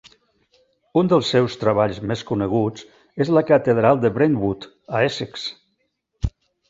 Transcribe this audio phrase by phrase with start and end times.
[1.01, 2.87] Un dels seus treballs més coneguts
[3.25, 5.45] és la Catedral de Brentwood a Essex.